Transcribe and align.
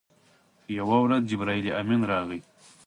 یوه 0.77 0.97
ورځ 1.05 1.21
جبرائیل 1.29 1.67
امین 1.79 2.01
راغی. 2.11 2.39